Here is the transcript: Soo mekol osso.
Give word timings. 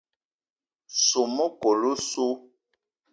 Soo 1.07 1.25
mekol 1.35 1.79
osso. 1.91 2.27